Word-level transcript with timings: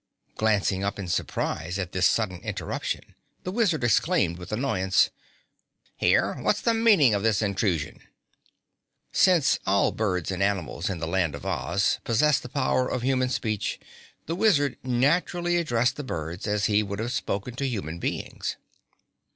Glancing 0.35 0.83
up 0.83 0.97
in 0.97 1.07
surprise 1.07 1.77
at 1.77 1.91
this 1.91 2.07
sudden 2.07 2.39
interruption, 2.41 3.13
the 3.43 3.51
Wizard 3.51 3.83
exclaimed 3.83 4.39
with 4.39 4.51
annoyance, 4.51 5.11
"Here, 5.95 6.37
what's 6.41 6.59
the 6.61 6.73
meaning 6.73 7.13
of 7.13 7.21
this 7.21 7.43
intrusion?" 7.43 7.99
(Since 9.11 9.59
all 9.67 9.91
birds 9.91 10.31
and 10.31 10.41
animals 10.41 10.89
in 10.89 10.97
the 10.97 11.07
Land 11.07 11.35
of 11.35 11.45
Oz 11.45 11.99
possess 12.03 12.39
the 12.39 12.49
power 12.49 12.87
of 12.89 13.03
human 13.03 13.29
speech, 13.29 13.79
the 14.25 14.33
Wizard 14.33 14.75
naturally 14.81 15.57
addressed 15.57 15.97
the 15.97 16.03
birds 16.03 16.47
as 16.47 16.65
he 16.65 16.81
would 16.81 16.97
have 16.97 17.11
spoken 17.11 17.55
to 17.57 17.67
human 17.67 17.99
beings.) 17.99 18.57